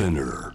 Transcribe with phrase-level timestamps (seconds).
[0.00, 0.54] Spinner.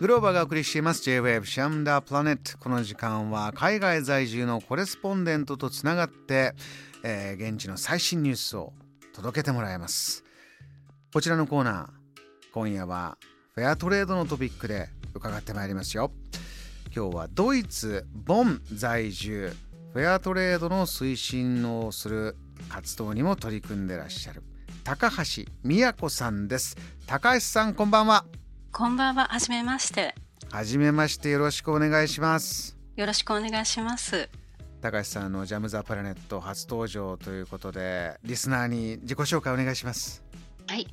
[0.00, 1.02] グローバがお送りしています。
[1.02, 6.54] J-Wave シャムダープラネットこの時間は海外在住のコレスポンデントとつながって、
[7.02, 8.72] えー現地の最新ニュースを
[9.12, 10.24] 届けてもらいます。
[11.12, 11.88] こちらのコーナー
[12.54, 13.18] 今夜は
[13.54, 16.12] フェアトレードのトピックで伺ってまいりますよ。
[16.96, 19.52] 今日はドイツボン在住
[19.92, 22.36] フェアトレードの推進をする
[22.70, 24.42] 活動にも取り組んでらっしゃる。
[24.84, 28.26] 高橋美子さんです高橋さんこんばんは
[28.70, 30.14] こんばんは、はじめまして。
[30.50, 34.28] はじめましてよろしくお願いしますよろしくお願いします。
[34.82, 40.22] 高橋さんのジャム・ザ・プラネット初登場ということでリスナーに自己紹介お願いします
[40.66, 40.86] はい。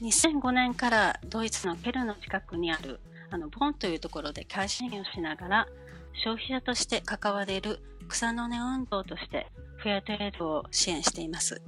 [0.00, 2.98] 2005年からドイツのケルの近くにある
[3.30, 5.68] あのボンというところで会社員をしながら
[6.24, 11.60] 消費者として関われる草の根運動としてフェアトレードを支援しています。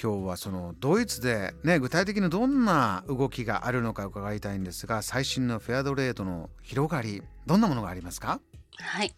[0.00, 8.40] 今日はそのドイツでね具体的にどんな動きがあるのか伺いたいんですが最新のフェアトレードの広がりどんなものがありますか？
[8.78, 9.14] はい。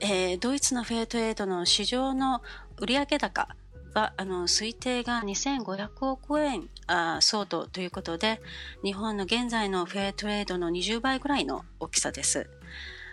[0.00, 2.42] えードイツのフェアトレードの市場の
[2.78, 3.48] 売上高
[3.94, 8.40] はあの推定が2500億円あ相当ということで
[8.84, 12.48] 日本の現在のフェアトレードの20倍ぐらいの大きさです。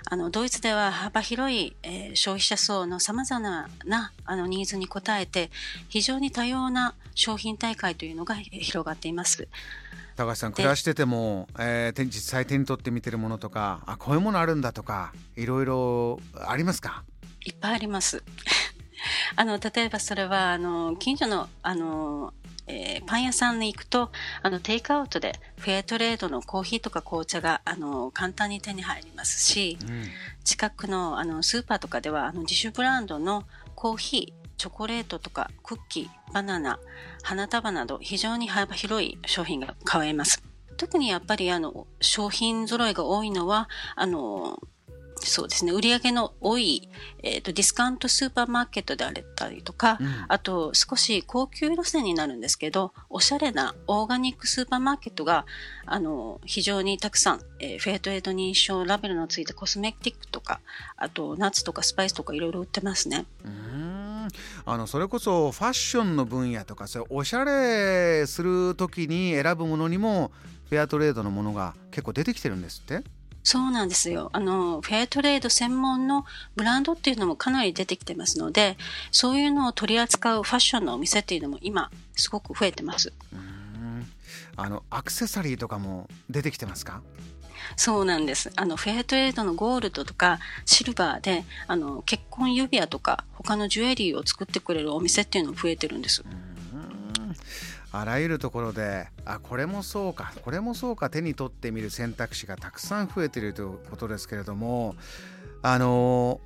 [0.09, 5.51] あのドイツでは幅広い、えー消費者層のさまざまなあのニーズに応えて
[5.89, 9.47] 非常に多様な商品大会というのがえー広がっています。
[10.15, 17.03] 高橋さんで暮らしてても、えー手実際手に取って見てるものとかあこういうものあるんだとかいろいろありますか？
[17.43, 18.23] いっぱいあります。
[19.35, 22.33] あの例えばそれはあの近所のあの、
[22.67, 30.03] えーパン屋さんに行くとあのテイクアウトでフェアトレードのコーヒーとか紅茶があの簡単に手に入りますしうん
[30.43, 33.43] 近くのあのスーパーとかではあの自主ブランドの
[33.75, 36.79] コーヒーチョコレートとかクッキーバナナ
[37.21, 40.41] 花束など非常に幅広い商品が買えます。
[40.77, 44.59] 特にやっぱりあの商品揃いが多いのはあの
[45.29, 45.71] そうですね。
[45.71, 46.89] 売り上げの多い、
[47.23, 50.25] えー、とディスカウントスーパーマーケットであったりとか、うん。
[50.27, 55.45] あと少し高級路線になるんですけどおしゃれなオーガニックスーパーマーケットが
[55.85, 60.59] あの非常にたくさん、えーフェアトレード認証ラベルのついたコスメティックとか
[60.95, 63.25] あとナッツとかスパイスとかいろいろ売ってますね。
[63.45, 63.97] うーん。
[64.65, 70.31] あのそれこそファッションの分野とかそおしゃれする時に選ぶものにも
[70.69, 73.03] フェアトレードのものが結構出てきてるんですって
[73.49, 74.29] そうなんですよ。
[74.33, 76.25] あの、フェアトレード専門の
[76.57, 78.75] ブランドっていうのもかなり出てきてますので、
[79.09, 83.13] そういうのを取り扱うファッションのお店っていうのも今、すごく増えてます。
[83.31, 84.05] うーん
[84.57, 87.01] あのアクセサリーとかも出てきてますか？
[87.77, 88.51] そうなんです。
[88.57, 96.21] あの、フェアトレードのゴールドとかシルバーで、あの、結婚指輪とか他のジュエリーを作ってくれるお店っていうのも増えてるんです。
[96.21, 96.25] う
[97.91, 104.95] あらゆるところであこれもそうかこれもそうか手に取ってみる選択肢がたくさん増えているということですけれども
[105.61, 106.41] あの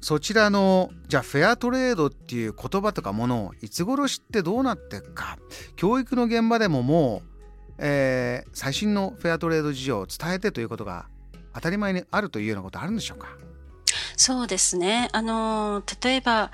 [0.00, 5.38] そちらのじゃあフェアトレードっていう言葉とかものをいつ頃知ってどうなっていくか
[5.76, 11.06] 教育の現場でももう、えー最新のフェアトレード事情を伝えてということが
[11.54, 13.28] 当たり前にあるというようなことあるんでしょうか？
[14.16, 15.08] そうですね。
[15.12, 16.50] あの、例えば、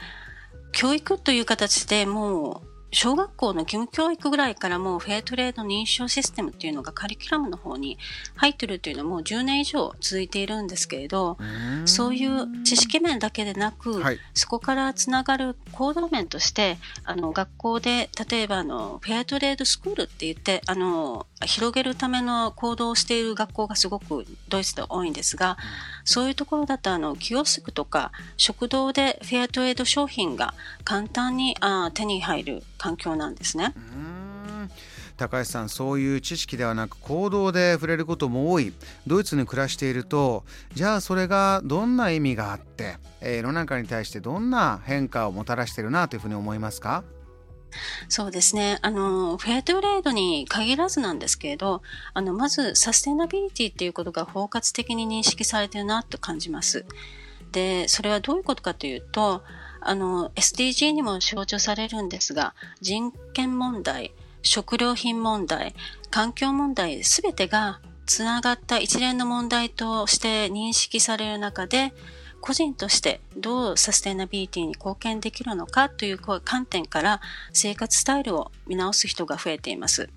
[0.73, 7.99] 教育という形でもう、小学校の義務教育ぐらいからもうフェアトレード認証システムっていうのがカリキュラムの方に
[8.37, 11.37] 入ってるというのはもう10年以上続いているんですけれど、
[11.85, 14.19] そういう知識面だけでなく、はい。
[14.33, 25.59] そこからつながる行動面として、あの、学校で、例えば、あの、フェアトレードスクールって言って、あの、広げるための行動をしている学校がすごくドイツで多いんですが、
[26.05, 30.55] そういうところだと、あの、キオスクとか、食堂でフェアトレード商品が
[30.85, 33.75] 簡単にあ手に入る環境なんですね。
[35.17, 38.73] 高橋さんそういう知識ではなく行動で触れることも多い
[39.05, 40.45] ドイツに暮らしていると
[40.75, 47.03] じゃあそれがどんな意味があって、えー世の中に対してどんな変化をもたらしているなというふうに思いますか？
[48.09, 48.79] そうですね。
[48.81, 51.83] あの、フェアトレードに限らずなんですけれど、
[52.15, 56.87] あの、まず、サステナビリティっていうことが包括的に認識されてるなと感じます。
[57.53, 59.43] で、それはどういうことかというと、
[59.81, 65.75] あの、SDG にも象徴されるんですが、人権問題、食料品問題、
[66.11, 71.93] 環境問題、すべてがつながった一連の問題として認識される中で、
[72.41, 77.21] 個人としてどうサステナビリティに貢献できるのかという観点から
[77.53, 80.09] 生活スタイルを見直す人が増えています。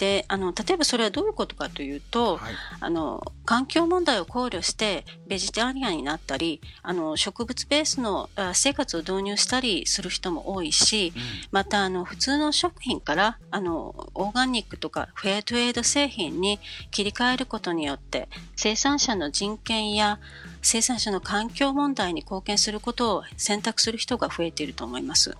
[0.00, 11.22] であの例えばそれはどういうことかというと、はい、あの環境問題を考慮してベジタリアンになったりあの植物ベースの生活を導入したりする人も多いし、うん、
[11.52, 16.60] またあの普通の食品からあのオーガニックとかフェアトレード製品に
[16.90, 20.18] 切り替えることによって生産者の人権や
[20.62, 25.36] 生産者の環境問題に貢献することを選択する人が増えていると思います。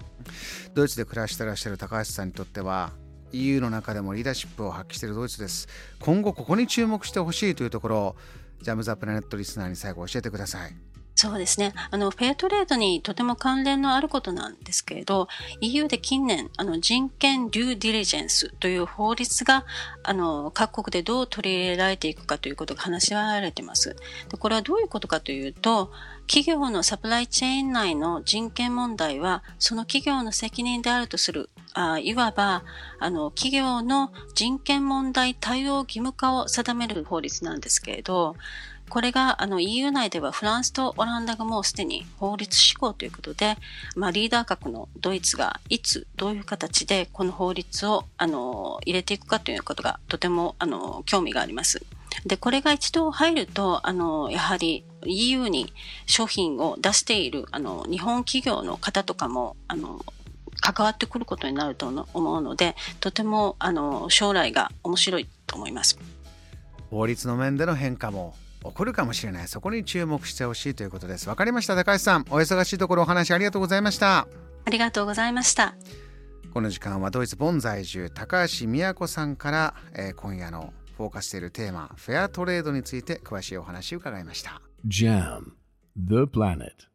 [0.74, 2.92] ドイツで暮らしてらっしゃる高橋さんにとっては
[3.32, 5.68] EU の中でもリーダーシップを発揮しているドイツです。
[5.98, 8.16] 今後ここに注目してほしいというところを
[8.62, 10.89] ジャム・ザ・プラネットリスナーに最後教えてください。
[11.20, 11.74] そうですね。
[11.90, 15.28] あの、フェアトレードにとても関連のあることなんですけれど、
[15.60, 19.66] EU で近年、あの、人権デューディリジェンスという法律が、
[20.02, 23.96] あの、各国でどう取り入れられていくかということが話し合われています。
[24.30, 25.92] でこれはどういうことかというと、
[26.26, 32.64] 企業のサプライチェーン内の人権問題は、その企業の責任であるとする、あいわば、
[32.98, 38.36] あの、企業の人権問題対応義務化を定める法律なんですけれど、
[38.90, 43.56] これがあの EU 内ではフランスとオランダがもうすでに法律施行ということで、
[43.94, 51.82] まあ、リーダー格のドイツがいつどういう形でこの法律をあの入れていくかということがとてもあの興味があります。
[52.26, 55.72] で、これが一度入ると、あの、やはり EU に
[56.06, 60.04] 商品を出している、あの、日本企業の方とかも、あの、
[60.60, 65.98] 関わってくることになると思うので、とても、あの、将来が面白いと思います。
[66.90, 69.48] 法律の面での変化も起こるかもしれない。
[69.48, 71.28] そこに注目してほしいということです。
[71.28, 71.74] わかりました。
[71.74, 74.26] 高橋さんお忙しいところお話ありがとうございました。
[74.64, 75.74] ありがとうございました。
[76.52, 84.60] この時間はドイツボン在住高橋美子さんから、えー、今夜のフォーカスしているテーマフェアトレードについて詳しいお話を伺いました。
[84.86, 85.52] JAM
[85.96, 86.89] The Planet